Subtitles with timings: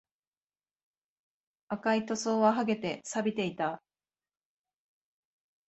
[1.67, 3.83] 赤い塗装は剥げて、錆びていた